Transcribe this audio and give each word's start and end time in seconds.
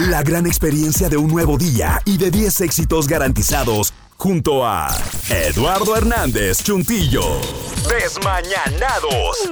La 0.00 0.22
gran 0.22 0.46
experiencia 0.46 1.08
de 1.08 1.16
un 1.16 1.28
nuevo 1.28 1.56
día 1.56 2.02
y 2.04 2.18
de 2.18 2.30
10 2.30 2.60
éxitos 2.60 3.08
garantizados 3.08 3.94
junto 4.18 4.66
a 4.66 4.94
Eduardo 5.30 5.96
Hernández 5.96 6.62
Chuntillo. 6.62 7.22
Desmañanados. 7.88 9.50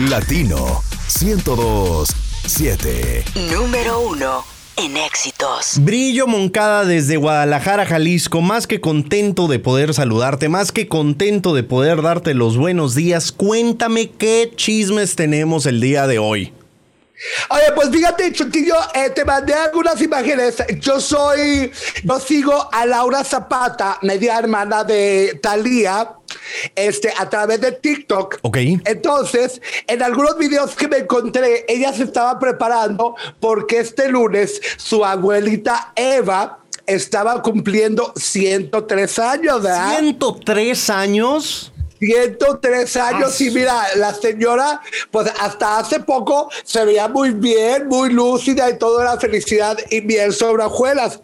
Latino 0.00 0.82
1027. 1.20 3.24
Número 3.52 4.00
uno 4.00 4.44
en 4.78 4.96
éxitos. 4.96 5.78
Brillo 5.78 6.26
Moncada 6.26 6.84
desde 6.84 7.16
Guadalajara, 7.16 7.86
Jalisco. 7.86 8.40
Más 8.40 8.66
que 8.66 8.80
contento 8.80 9.46
de 9.46 9.60
poder 9.60 9.94
saludarte, 9.94 10.48
más 10.48 10.72
que 10.72 10.88
contento 10.88 11.54
de 11.54 11.62
poder 11.62 12.02
darte 12.02 12.34
los 12.34 12.56
buenos 12.56 12.96
días. 12.96 13.30
Cuéntame 13.30 14.10
qué 14.10 14.50
chismes 14.56 15.14
tenemos 15.14 15.66
el 15.66 15.80
día 15.80 16.08
de 16.08 16.18
hoy. 16.18 16.52
Oye, 17.50 17.72
pues 17.74 17.90
fíjate, 17.90 18.32
Chutillo, 18.32 18.74
eh, 18.92 19.10
te 19.10 19.24
mandé 19.24 19.54
algunas 19.54 20.00
imágenes. 20.02 20.56
Yo 20.80 21.00
soy, 21.00 21.70
yo 22.02 22.20
sigo 22.20 22.68
a 22.72 22.84
Laura 22.86 23.22
Zapata, 23.22 23.98
media 24.02 24.38
hermana 24.38 24.82
de 24.82 25.38
Thalía, 25.40 26.16
este, 26.74 27.12
a 27.16 27.28
través 27.30 27.60
de 27.60 27.72
TikTok. 27.72 28.38
Ok. 28.42 28.56
Entonces, 28.84 29.60
en 29.86 30.02
algunos 30.02 30.36
videos 30.38 30.74
que 30.74 30.88
me 30.88 30.98
encontré, 30.98 31.64
ella 31.68 31.92
se 31.92 32.02
estaba 32.04 32.38
preparando 32.38 33.14
porque 33.40 33.78
este 33.78 34.08
lunes 34.08 34.60
su 34.76 35.04
abuelita 35.04 35.92
Eva 35.94 36.58
estaba 36.86 37.40
cumpliendo 37.42 38.12
103 38.16 39.18
años, 39.20 39.62
¿verdad? 39.62 39.98
¿103 40.00 40.90
años? 40.90 41.72
103 42.06 42.96
años 42.96 43.40
y 43.40 43.50
mira, 43.50 43.86
la 43.96 44.14
señora, 44.14 44.80
pues 45.10 45.30
hasta 45.40 45.78
hace 45.78 46.00
poco 46.00 46.50
se 46.64 46.84
veía 46.84 47.08
muy 47.08 47.30
bien, 47.30 47.88
muy 47.88 48.10
lúcida 48.10 48.70
y 48.70 48.78
todo 48.78 49.00
era 49.00 49.18
felicidad 49.18 49.78
y 49.90 50.00
miel 50.00 50.32
sobre 50.32 50.64
hojuelas. 50.64 51.20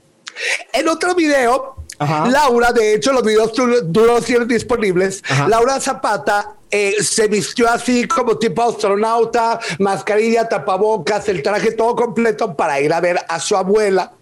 En 0.73 0.89
otro 0.89 1.15
video, 1.15 1.77
Laura, 1.99 2.73
de 2.73 2.95
hecho 2.95 3.13
los 3.13 3.23
videos 3.23 3.53
los 3.59 4.25
tienes 4.25 4.49
disponibles, 4.49 5.23
Laura 5.49 5.79
Zapata 5.81 6.57
eh, 6.71 6.95
se 7.03 7.27
vistió 7.27 7.69
así 7.69 8.07
como 8.07 8.39
tipo 8.39 8.63
astronauta, 8.63 9.59
mascarilla, 9.81 10.49
tapabocas, 10.49 11.29
el 11.29 11.43
traje 11.43 11.73
todo 11.73 11.97
completo 11.97 12.57
para 12.57 12.81
ir 12.81 12.93
a 12.93 13.01
ver 13.01 13.19
a 13.29 13.41
su 13.41 13.57
abuela. 13.57 14.13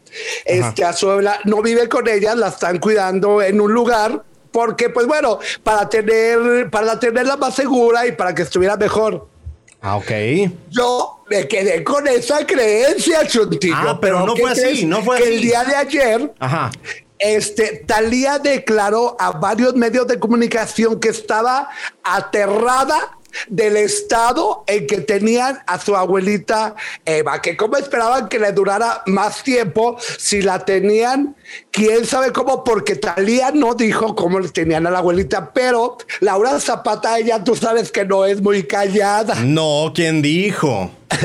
Este, 0.47 0.85
a 0.85 0.95
su 0.95 1.11
abuela 1.11 1.39
no 1.45 1.61
vive 1.61 1.87
con 1.89 2.09
ella, 2.09 2.35
la 2.35 2.49
están 2.49 2.79
cuidando 2.79 3.43
en 3.43 3.61
un 3.61 3.73
lugar 3.73 4.25
porque 4.51 4.89
pues 4.91 5.07
bueno, 5.07 5.39
para 5.63 5.89
tener, 5.89 6.71
para 6.71 6.99
tenerla 6.99 7.37
más 7.37 7.55
segura 7.55 8.07
y 8.07 8.13
para 8.13 8.35
que 8.35 8.43
estuviera 8.43 8.77
mejor. 8.77 9.29
Ah, 9.81 9.97
ok. 9.97 10.11
Yo 10.71 11.23
me 11.31 11.47
quedé 11.47 11.85
con 11.85 12.07
esa 12.09 12.45
creencia, 12.47 13.27
Chuntillo. 13.27 13.75
Ah, 13.77 13.99
pero 14.01 14.27
no 14.27 14.35
¿qué 14.35 14.43
fue 14.43 14.51
así, 14.51 14.87
no 14.87 15.03
fue 15.03 15.19
que 15.19 15.25
así. 15.25 15.35
El 15.35 15.41
día 15.41 15.65
de 15.65 15.77
ayer, 15.77 16.35
Ajá. 16.41 16.71
este, 17.19 17.85
Talía 17.87 18.39
declaró 18.39 19.17
a 19.21 19.31
varios 19.33 19.75
medios 19.75 20.07
de 20.09 20.19
comunicación 20.19 20.99
que 20.99 21.11
estaba 21.11 21.69
aterrada 22.03 23.18
del 23.49 23.77
estado 23.77 24.65
en 24.67 24.87
que 24.87 24.99
tenían 24.99 25.61
a 25.67 25.79
su 25.79 25.97
abuelita 25.97 26.75
Eva, 27.05 27.41
que 27.41 27.57
como 27.57 27.77
esperaban 27.77 28.29
que 28.29 28.39
le 28.39 28.53
durara 28.53 29.03
más 29.07 29.43
tiempo 29.43 29.97
si 30.19 30.43
la 30.43 30.65
tenían, 30.65 31.37
quién 31.71 32.07
sabe 32.07 32.33
cómo, 32.33 32.65
porque 32.65 32.97
Talía 32.97 33.51
no 33.51 33.75
dijo 33.75 34.15
cómo 34.15 34.41
le 34.41 34.49
tenían 34.49 34.87
a 34.87 34.91
la 34.91 34.99
abuelita, 34.99 35.53
pero 35.53 35.99
Laura 36.21 36.59
Zapata, 36.61 37.19
ella 37.19 37.43
tú 37.43 37.55
sabes 37.55 37.93
que 37.93 38.05
no 38.05 38.25
es 38.25 38.41
muy 38.41 38.65
callada. 38.65 39.35
No, 39.37 39.93
¿quién 39.95 40.23
dijo? 40.23 40.91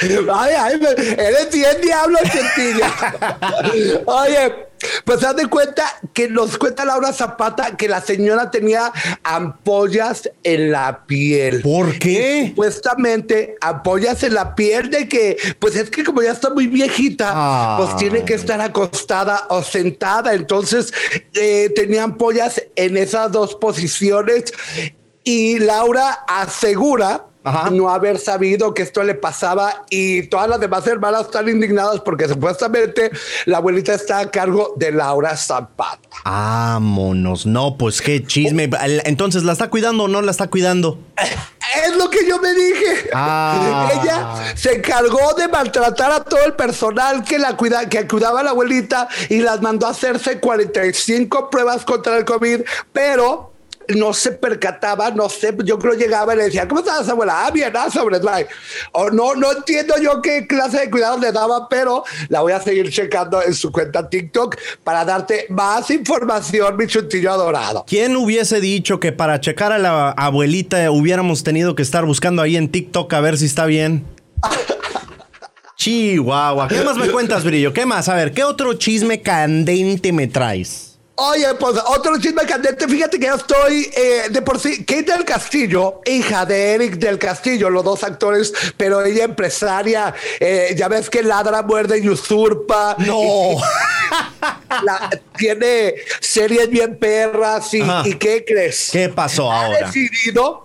Ay, 0.00 0.54
ay, 0.58 0.80
eres 1.18 1.50
bien 1.52 1.80
diablo. 1.80 2.18
Oye, 4.06 4.63
pues 5.04 5.22
haz 5.24 5.36
de 5.36 5.46
cuenta 5.46 5.84
que 6.12 6.28
nos 6.28 6.58
cuenta 6.58 6.84
Laura 6.84 7.12
Zapata 7.12 7.76
que 7.76 7.88
la 7.88 8.00
señora 8.00 8.50
tenía 8.50 8.92
ampollas 9.22 10.30
en 10.42 10.70
la 10.72 11.04
piel. 11.06 11.62
¿Por 11.62 11.98
qué? 11.98 12.46
Supuestamente 12.48 13.56
ampollas 13.60 14.22
en 14.22 14.34
la 14.34 14.54
piel 14.54 14.90
de 14.90 15.08
que, 15.08 15.36
pues 15.58 15.76
es 15.76 15.90
que 15.90 16.04
como 16.04 16.22
ya 16.22 16.32
está 16.32 16.50
muy 16.50 16.66
viejita, 16.66 17.32
Ah. 17.34 17.76
pues 17.78 17.96
tiene 17.96 18.24
que 18.24 18.34
estar 18.34 18.60
acostada 18.60 19.46
o 19.50 19.62
sentada. 19.62 20.34
Entonces 20.34 20.92
eh, 21.34 21.70
tenía 21.74 22.04
ampollas 22.04 22.62
en 22.76 22.96
esas 22.96 23.30
dos 23.32 23.54
posiciones 23.54 24.52
y 25.24 25.58
Laura 25.58 26.24
asegura 26.28 27.26
Ajá. 27.44 27.70
no 27.70 27.90
haber 27.90 28.18
sabido 28.18 28.72
que 28.72 28.82
esto 28.82 29.02
le 29.02 29.14
pasaba 29.14 29.84
y 29.90 30.22
todas 30.28 30.48
las 30.48 30.60
demás 30.60 30.86
hermanas 30.86 31.26
están 31.26 31.48
indignadas 31.48 32.00
porque 32.00 32.26
supuestamente 32.26 33.10
la 33.44 33.58
abuelita 33.58 33.92
está 33.92 34.20
a 34.20 34.30
cargo 34.30 34.72
de 34.76 34.90
Laura 34.92 35.36
Zapata. 35.36 35.98
Vámonos. 36.24 37.44
No, 37.44 37.76
pues 37.76 38.00
qué 38.00 38.24
chisme. 38.24 38.70
Entonces, 39.04 39.42
¿la 39.42 39.52
está 39.52 39.68
cuidando 39.68 40.04
o 40.04 40.08
no 40.08 40.22
la 40.22 40.30
está 40.30 40.48
cuidando? 40.48 40.98
Es 41.84 41.96
lo 41.96 42.08
que 42.08 42.26
yo 42.26 42.40
me 42.40 42.52
dije. 42.54 43.10
Ah. 43.12 43.90
Ella 43.92 44.56
se 44.56 44.76
encargó 44.76 45.34
de 45.34 45.48
maltratar 45.48 46.12
a 46.12 46.24
todo 46.24 46.44
el 46.44 46.54
personal 46.54 47.24
que 47.24 47.38
la 47.38 47.56
cuida, 47.56 47.88
que 47.88 48.06
cuidaba 48.06 48.40
a 48.40 48.42
la 48.42 48.50
abuelita 48.50 49.08
y 49.28 49.40
las 49.40 49.60
mandó 49.60 49.86
a 49.86 49.90
hacerse 49.90 50.40
45 50.40 51.50
pruebas 51.50 51.84
contra 51.84 52.16
el 52.16 52.24
COVID, 52.24 52.60
pero 52.92 53.53
no 53.88 54.12
se 54.12 54.32
percataba, 54.32 55.10
no 55.10 55.28
sé, 55.28 55.54
yo 55.64 55.78
creo 55.78 55.94
llegaba 55.94 56.34
y 56.34 56.38
le 56.38 56.44
decía, 56.44 56.66
¿cómo 56.68 56.80
estás, 56.80 57.08
abuela? 57.08 57.46
Ah, 57.46 57.50
bien, 57.50 57.72
ah, 57.76 57.90
sobre 57.90 58.18
slide. 58.18 58.46
O 58.92 59.10
no, 59.10 59.34
no 59.34 59.52
entiendo 59.52 59.94
yo 60.00 60.20
qué 60.22 60.46
clase 60.46 60.80
de 60.80 60.90
cuidado 60.90 61.18
le 61.18 61.32
daba, 61.32 61.68
pero 61.68 62.04
la 62.28 62.40
voy 62.40 62.52
a 62.52 62.60
seguir 62.60 62.90
checando 62.90 63.42
en 63.42 63.54
su 63.54 63.70
cuenta 63.72 64.08
TikTok 64.08 64.56
para 64.82 65.04
darte 65.04 65.46
más 65.50 65.90
información, 65.90 66.76
mi 66.76 66.86
chutillo 66.86 67.32
adorado. 67.32 67.84
¿Quién 67.86 68.16
hubiese 68.16 68.60
dicho 68.60 69.00
que 69.00 69.12
para 69.12 69.40
checar 69.40 69.72
a 69.72 69.78
la 69.78 70.10
abuelita 70.10 70.90
hubiéramos 70.90 71.44
tenido 71.44 71.74
que 71.74 71.82
estar 71.82 72.04
buscando 72.04 72.42
ahí 72.42 72.56
en 72.56 72.70
TikTok 72.70 73.12
a 73.12 73.20
ver 73.20 73.38
si 73.38 73.46
está 73.46 73.66
bien? 73.66 74.04
Chihuahua. 75.76 76.68
¿Qué 76.68 76.82
más 76.82 76.96
me 76.96 77.10
cuentas, 77.10 77.44
Brillo? 77.44 77.72
¿Qué 77.72 77.84
más? 77.84 78.08
A 78.08 78.14
ver, 78.14 78.32
¿qué 78.32 78.44
otro 78.44 78.74
chisme 78.74 79.20
candente 79.20 80.12
me 80.12 80.26
traes? 80.26 80.93
Oye, 81.16 81.46
pues 81.60 81.76
otro 81.86 82.18
chisme 82.18 82.44
candente. 82.44 82.88
Fíjate 82.88 83.20
que 83.20 83.26
yo 83.26 83.34
estoy 83.36 83.88
eh, 83.96 84.22
de 84.30 84.42
por 84.42 84.58
sí. 84.58 84.84
Kate 84.84 85.04
del 85.12 85.24
Castillo, 85.24 86.00
hija 86.06 86.44
de 86.44 86.72
Eric 86.74 86.94
del 86.96 87.18
Castillo, 87.18 87.70
los 87.70 87.84
dos 87.84 88.02
actores, 88.02 88.52
pero 88.76 89.00
ella 89.04 89.24
empresaria. 89.24 90.12
eh, 90.40 90.74
ya 90.76 90.88
ves 90.88 91.08
que 91.08 91.22
ladra, 91.22 91.62
muerde 91.62 91.98
y 92.00 92.08
usurpa. 92.08 92.96
No. 92.98 93.20
Y- 93.22 93.56
la- 94.84 95.08
tiene 95.36 95.94
series 96.20 96.68
bien 96.68 96.98
perras. 96.98 97.72
Y. 97.74 97.82
¿y 98.04 98.14
qué 98.14 98.44
crees? 98.44 98.88
¿Qué 98.90 99.08
pasó 99.08 99.50
ha 99.52 99.66
ahora? 99.66 99.86
decidido 99.86 100.64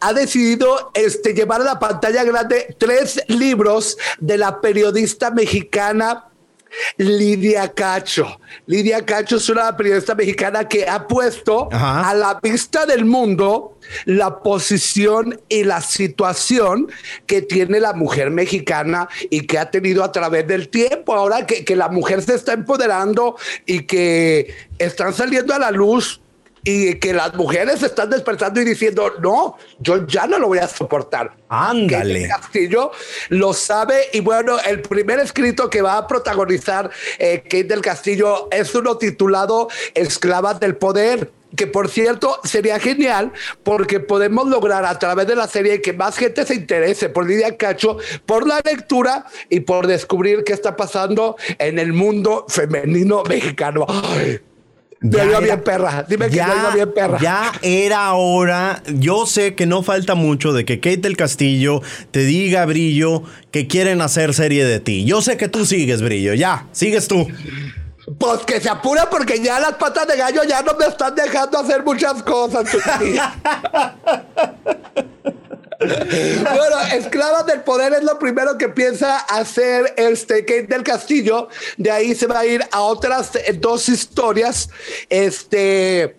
ha 0.00 0.14
decidido 0.14 0.90
este, 0.94 1.34
llevar 1.34 1.60
a 1.60 1.64
la 1.64 1.78
pantalla 1.78 2.24
grande 2.24 2.74
tres 2.78 3.20
libros 3.28 3.98
de 4.18 4.38
la 4.38 4.60
periodista 4.62 5.30
mexicana 5.30 6.25
Lidia 6.96 7.72
Cacho. 7.72 8.40
Lidia 8.66 9.04
Cacho 9.04 9.36
es 9.36 9.48
una 9.48 9.76
periodista 9.76 10.14
mexicana 10.14 10.68
que 10.68 10.86
ha 10.88 11.06
puesto 11.06 11.68
Ajá. 11.72 12.10
a 12.10 12.14
la 12.14 12.40
vista 12.42 12.86
del 12.86 13.04
mundo 13.04 13.78
la 14.04 14.40
posición 14.40 15.40
y 15.48 15.64
la 15.64 15.80
situación 15.80 16.88
que 17.26 17.42
tiene 17.42 17.80
la 17.80 17.92
mujer 17.92 18.30
mexicana 18.30 19.08
y 19.30 19.46
que 19.46 19.58
ha 19.58 19.70
tenido 19.70 20.02
a 20.02 20.12
través 20.12 20.46
del 20.46 20.68
tiempo. 20.68 21.14
Ahora 21.14 21.46
que, 21.46 21.64
que 21.64 21.76
la 21.76 21.88
mujer 21.88 22.22
se 22.22 22.34
está 22.34 22.52
empoderando 22.52 23.36
y 23.64 23.82
que 23.82 24.54
están 24.78 25.14
saliendo 25.14 25.54
a 25.54 25.58
la 25.58 25.70
luz 25.70 26.20
y 26.66 26.96
que 26.96 27.14
las 27.14 27.32
mujeres 27.34 27.78
se 27.78 27.86
están 27.86 28.10
despertando 28.10 28.60
y 28.60 28.64
diciendo, 28.64 29.14
no, 29.20 29.56
yo 29.78 30.04
ya 30.04 30.26
no 30.26 30.40
lo 30.40 30.48
voy 30.48 30.58
a 30.58 30.66
soportar. 30.66 31.36
Ándale. 31.48 32.26
Castillo 32.26 32.90
lo 33.28 33.54
sabe 33.54 34.08
y 34.12 34.18
bueno, 34.18 34.58
el 34.66 34.82
primer 34.82 35.20
escrito 35.20 35.70
que 35.70 35.80
va 35.80 35.96
a 35.96 36.08
protagonizar 36.08 36.90
eh, 37.20 37.42
Kate 37.44 37.64
del 37.64 37.82
Castillo 37.82 38.48
es 38.50 38.74
uno 38.74 38.98
titulado 38.98 39.68
Esclavas 39.94 40.58
del 40.58 40.74
Poder 40.76 41.30
que 41.54 41.68
por 41.68 41.88
cierto 41.88 42.40
sería 42.42 42.80
genial 42.80 43.32
porque 43.62 44.00
podemos 44.00 44.48
lograr 44.48 44.84
a 44.84 44.98
través 44.98 45.28
de 45.28 45.36
la 45.36 45.46
serie 45.46 45.80
que 45.80 45.92
más 45.92 46.18
gente 46.18 46.44
se 46.44 46.54
interese 46.54 47.08
por 47.08 47.26
Lidia 47.26 47.56
Cacho, 47.56 47.98
por 48.26 48.46
la 48.46 48.60
lectura 48.64 49.24
y 49.48 49.60
por 49.60 49.86
descubrir 49.86 50.42
qué 50.44 50.52
está 50.52 50.76
pasando 50.76 51.36
en 51.58 51.78
el 51.78 51.92
mundo 51.92 52.44
femenino 52.48 53.22
mexicano. 53.22 53.86
Ay, 53.88 54.40
Ya 55.10 55.24
iba 55.24 55.40
bien 55.40 55.62
perra, 55.62 56.04
dime 56.08 56.28
que 56.28 56.36
ya 56.36 56.46
iba 56.46 56.74
bien 56.74 56.92
perra. 56.94 57.18
ya 57.20 57.52
era 57.62 58.12
hora. 58.14 58.82
Yo 58.94 59.26
sé 59.26 59.54
que 59.54 59.66
no 59.66 59.82
falta 59.82 60.14
mucho 60.14 60.52
de 60.52 60.64
que 60.64 60.80
Kate 60.80 60.98
del 60.98 61.16
Castillo 61.16 61.82
te 62.10 62.20
diga, 62.20 62.64
Brillo, 62.66 63.22
que 63.50 63.66
quieren 63.66 64.00
hacer 64.00 64.34
serie 64.34 64.64
de 64.64 64.80
ti. 64.80 65.04
Yo 65.04 65.22
sé 65.22 65.36
que 65.36 65.48
tú 65.48 65.64
sigues, 65.66 66.02
Brillo. 66.02 66.34
Ya, 66.34 66.66
sigues 66.72 67.08
tú. 67.08 67.26
Pues 68.18 68.40
que 68.46 68.60
se 68.60 68.68
apura 68.68 69.10
porque 69.10 69.42
ya 69.42 69.58
las 69.58 69.74
patas 69.74 70.06
de 70.06 70.16
gallo 70.16 70.42
ya 70.44 70.62
no 70.62 70.74
me 70.78 70.86
están 70.86 71.14
dejando 71.14 71.58
hacer 71.58 71.82
muchas 71.84 72.22
cosas. 72.22 72.64
Bueno, 75.86 76.80
Esclavas 76.92 77.46
del 77.46 77.60
Poder 77.62 77.92
es 77.94 78.02
lo 78.02 78.18
primero 78.18 78.56
que 78.58 78.68
piensa 78.68 79.18
hacer 79.18 79.94
este 79.96 80.44
Kate 80.44 80.66
del 80.66 80.82
Castillo. 80.82 81.48
De 81.76 81.90
ahí 81.90 82.14
se 82.14 82.26
va 82.26 82.40
a 82.40 82.46
ir 82.46 82.64
a 82.70 82.82
otras 82.82 83.32
dos 83.58 83.88
historias. 83.88 84.68
Este. 85.08 86.16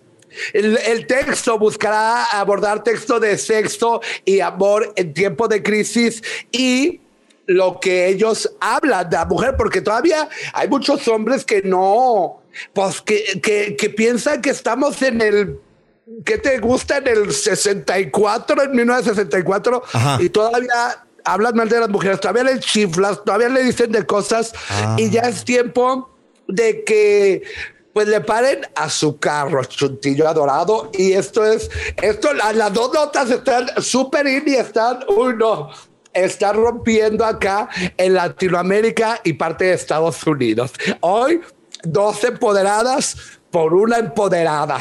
El, 0.52 1.06
texto 1.06 1.58
buscará 1.58 2.24
abordar 2.24 2.84
texto 2.84 3.18
de 3.18 3.36
sexo 3.38 4.00
y 4.24 4.40
amor 4.40 4.92
en 4.94 5.12
tiempo 5.12 5.48
de 5.48 5.62
crisis 5.62 6.22
y 6.52 7.00
lo 7.46 7.80
que 7.80 8.06
ellos 8.08 8.48
hablan 8.60 9.08
de 9.08 9.16
la 9.16 9.24
mujer, 9.24 9.56
porque 9.56 9.80
todavía 9.80 10.28
hay 10.52 10.68
muchos 10.68 11.08
hombres 11.08 11.44
que 11.44 11.62
no, 11.62 12.42
pues 12.74 13.00
que, 13.00 13.40
que 13.76 13.90
piensan 13.90 14.42
que 14.42 14.50
estamos 14.50 15.00
en 15.02 15.22
el 15.22 15.58
¿qué 16.24 16.38
te 16.38 16.58
gusta 16.58 16.98
en 16.98 17.08
el 17.08 17.32
64, 17.32 18.62
en 18.62 18.72
1964? 18.72 19.82
Y 20.20 20.28
todavía 20.30 21.04
hablan 21.24 21.56
mal 21.56 21.68
de 21.68 21.80
las 21.80 21.88
mujeres, 21.88 22.20
todavía 22.20 22.44
le 22.44 22.60
chiflas, 22.60 23.22
todavía 23.24 23.48
le 23.48 23.62
dicen 23.62 23.92
de 23.92 24.06
cosas 24.06 24.52
y 24.96 25.10
ya 25.10 25.22
es 25.22 25.44
tiempo 25.44 26.10
de 26.46 26.84
que 26.84 27.42
pues 27.92 28.06
le 28.06 28.20
paren 28.20 28.60
a 28.76 28.88
su 28.88 29.18
carro, 29.18 29.64
chuntillo 29.64 30.28
adorado. 30.28 30.90
Y 30.94 31.12
esto 31.12 31.44
es, 31.44 31.68
esto, 32.00 32.32
las 32.32 32.72
dos 32.72 32.92
notas 32.92 33.30
están 33.30 33.66
súper 33.82 34.26
in 34.26 34.44
y 34.46 34.54
están, 34.54 35.00
uy, 35.08 35.34
no, 35.36 35.70
están 36.12 36.56
rompiendo 36.56 37.24
acá 37.24 37.68
en 37.96 38.14
Latinoamérica 38.14 39.20
y 39.24 39.32
parte 39.32 39.66
de 39.66 39.72
Estados 39.72 40.24
Unidos. 40.24 40.72
Hoy, 41.00 41.40
dos 41.82 42.22
empoderadas 42.24 43.37
por 43.50 43.74
una 43.74 43.98
empoderada. 43.98 44.78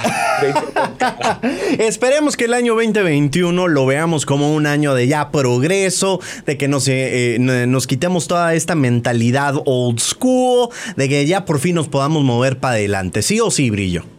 Esperemos 1.79 2.35
que 2.35 2.45
el 2.45 2.53
año 2.53 2.75
2021 2.75 3.67
lo 3.67 3.85
veamos 3.85 4.25
como 4.25 4.53
un 4.53 4.65
año 4.65 4.93
de 4.93 5.07
ya 5.07 5.31
progreso, 5.31 6.19
de 6.45 6.57
que 6.57 6.67
nos, 6.67 6.87
eh, 6.87 7.35
eh, 7.35 7.39
nos 7.39 7.87
quitemos 7.87 8.27
toda 8.27 8.53
esta 8.53 8.75
mentalidad 8.75 9.55
old 9.65 9.99
school, 9.99 10.69
de 10.95 11.09
que 11.09 11.25
ya 11.25 11.45
por 11.45 11.59
fin 11.59 11.75
nos 11.75 11.87
podamos 11.87 12.23
mover 12.23 12.59
para 12.59 12.75
adelante. 12.75 13.21
¿Sí 13.21 13.39
o 13.39 13.51
sí, 13.51 13.69
Brillo? 13.69 14.16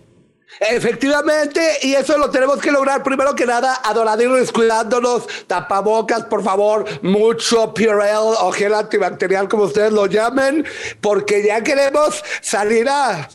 Efectivamente, 0.60 1.78
y 1.82 1.94
eso 1.94 2.18
lo 2.18 2.30
tenemos 2.30 2.58
que 2.58 2.72
lograr. 2.72 3.02
Primero 3.02 3.34
que 3.34 3.46
nada, 3.46 3.80
adoradores 3.84 4.50
cuidándonos, 4.50 5.26
tapabocas, 5.46 6.24
por 6.24 6.42
favor, 6.42 6.84
mucho 7.02 7.72
Purell 7.74 8.34
o 8.40 8.50
gel 8.52 8.74
antibacterial, 8.74 9.48
como 9.48 9.64
ustedes 9.64 9.92
lo 9.92 10.06
llamen, 10.06 10.66
porque 11.00 11.44
ya 11.44 11.62
queremos 11.62 12.24
salir 12.40 12.88
a 12.88 13.28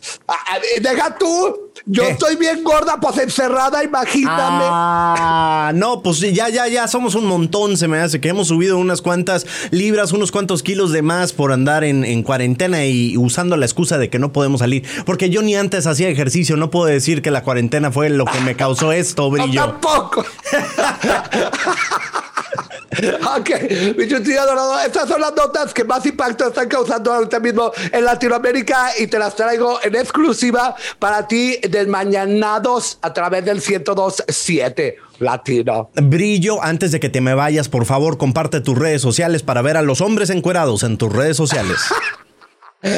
deja 0.82 1.16
tú 1.18 1.63
yo 1.86 2.04
estoy 2.04 2.36
bien 2.38 2.64
gorda, 2.64 2.98
pues 3.00 3.18
encerrada, 3.18 3.84
imagíname. 3.84 4.64
Ah, 4.66 5.72
no, 5.76 6.02
pues 6.02 6.20
ya, 6.20 6.50
ya, 6.50 6.68
ya, 6.68 6.88
somos 6.88 7.16
un 7.16 7.26
montón, 7.26 7.78
se 7.78 7.88
me 7.88 8.00
hace 8.00 8.22
que 8.22 8.30
hemos 8.30 8.48
subido 8.48 8.78
unas 8.78 9.02
cuantas 9.02 9.46
libras, 9.72 10.14
unos 10.14 10.32
cuantos 10.32 10.64
kilos 10.64 10.92
de 10.92 11.02
más 11.02 11.34
por 11.34 11.52
andar 11.52 11.84
en, 11.84 12.24
cuarentena 12.24 12.86
y 12.86 13.18
usando 13.18 13.58
la 13.58 13.66
excusa 13.66 13.98
de 13.98 14.10
que 14.10 14.20
no 14.20 14.32
podemos 14.32 14.60
salir. 14.62 14.84
Porque 15.06 15.30
yo 15.30 15.42
ni 15.42 15.56
antes 15.56 15.86
hacía 15.88 16.08
ejercicio, 16.10 16.56
no 16.56 16.70
puedo 16.70 16.86
decir 16.86 17.22
que 17.22 17.32
la 17.32 17.44
cuarentena 17.44 17.92
fue 17.92 18.10
lo 18.10 18.26
que 18.26 18.40
me 18.40 18.56
causó 18.56 18.92
esto, 18.92 19.30
brillo. 19.32 19.62
No, 19.62 19.72
tampoco. 19.74 20.26
ok, 23.38 23.50
mi 23.98 24.08
chutilla 24.08 24.46
dorado, 24.46 24.80
estas 24.80 25.08
son 25.08 25.22
las 25.22 25.34
notas 25.36 25.74
que 25.74 25.84
más 25.84 26.06
impacto 26.06 26.48
están 26.48 26.68
causando 26.68 27.14
ahorita 27.14 27.40
mismo 27.40 27.72
en 27.92 28.06
Latinoamérica 28.06 28.92
y 29.00 29.08
te 29.08 29.20
las 29.20 29.36
traigo 29.36 29.80
en 29.84 29.96
exclusiva 29.96 30.76
para 31.00 31.28
ti 31.28 31.58
desmañanados 31.70 33.00
a 33.02 33.14
través 33.14 33.46
del 33.46 33.58
1027 33.58 34.98
Latino. 35.20 35.90
Brillo, 35.96 36.64
antes 36.64 36.92
de 36.92 37.00
que 37.00 37.10
te 37.10 37.22
me 37.22 37.34
vayas, 37.34 37.70
por 37.70 37.86
favor, 37.86 38.18
comparte 38.18 38.62
tus 38.62 38.78
redes 38.78 39.02
sociales 39.02 39.44
para 39.44 39.62
ver 39.62 39.78
a 39.78 39.82
los 39.82 40.02
hombres 40.02 40.30
encuerados 40.30 40.84
en 40.84 40.98
tus 40.98 41.12
redes 41.12 41.38
sociales. 41.38 41.78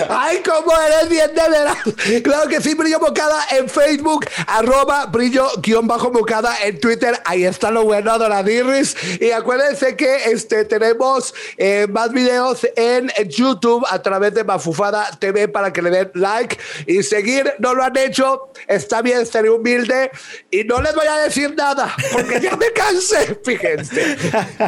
Ay, 0.09 0.41
cómo 0.43 0.71
eres 0.81 1.09
bien 1.09 1.29
de 1.35 1.49
veras. 1.49 1.77
Claro 2.23 2.49
que 2.49 2.59
sí, 2.59 2.73
Brillo 2.73 2.99
Bocada 2.99 3.45
en 3.51 3.69
Facebook, 3.69 4.25
arroba 4.47 5.05
brillo 5.05 5.47
guion 5.61 5.87
bajo 5.87 6.09
bocada 6.09 6.55
en 6.63 6.79
Twitter. 6.79 7.21
Ahí 7.23 7.45
está 7.45 7.69
lo 7.69 7.83
bueno, 7.83 8.17
Doradirris. 8.17 8.95
Y 9.21 9.29
acuérdense 9.29 9.95
que 9.95 10.31
este, 10.31 10.65
tenemos 10.65 11.35
eh, 11.57 11.85
más 11.89 12.11
videos 12.11 12.67
en 12.75 13.11
YouTube 13.29 13.85
a 13.89 14.01
través 14.01 14.33
de 14.33 14.43
Mafufada 14.43 15.11
TV 15.19 15.47
para 15.47 15.71
que 15.71 15.83
le 15.83 15.91
den 15.91 16.11
like 16.15 16.57
y 16.87 17.03
seguir. 17.03 17.53
No 17.59 17.75
lo 17.75 17.83
han 17.83 17.95
hecho. 17.95 18.49
Está 18.67 19.03
bien, 19.03 19.23
seré 19.25 19.51
humilde. 19.51 20.09
Y 20.49 20.63
no 20.63 20.81
les 20.81 20.95
voy 20.95 21.05
a 21.05 21.17
decir 21.17 21.53
nada 21.55 21.93
porque 22.11 22.41
ya 22.41 22.55
me 22.55 22.71
cansé. 22.71 23.39
Fíjense. 23.43 24.17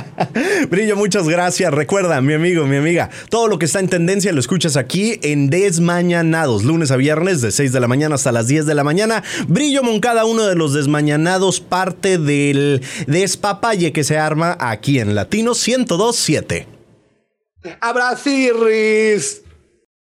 Brillo, 0.69 0.95
muchas 0.95 1.27
gracias. 1.27 1.73
Recuerda, 1.73 2.21
mi 2.21 2.35
amigo, 2.35 2.65
mi 2.65 2.77
amiga, 2.77 3.09
todo 3.29 3.47
lo 3.47 3.57
que 3.57 3.65
está 3.65 3.79
en 3.79 3.89
tendencia 3.89 4.31
lo 4.31 4.39
escuchas 4.39 4.77
en 5.21 5.49
Desmañanados, 5.49 6.63
lunes 6.63 6.91
a 6.91 6.97
viernes 6.97 7.41
de 7.41 7.51
6 7.51 7.71
de 7.71 7.79
la 7.79 7.87
mañana 7.87 8.15
hasta 8.15 8.31
las 8.31 8.47
10 8.47 8.65
de 8.65 8.75
la 8.75 8.83
mañana. 8.83 9.23
Brillo 9.47 9.83
Moncada, 9.83 10.25
uno 10.25 10.43
de 10.43 10.55
los 10.55 10.73
desmañanados, 10.73 11.59
parte 11.59 12.17
del 12.17 12.81
despapalle 13.07 13.91
que 13.91 14.03
se 14.03 14.17
arma 14.17 14.57
aquí 14.59 14.99
en 14.99 15.15
Latino 15.15 15.53
1027. 15.53 16.67
Abracirris. 17.81 19.41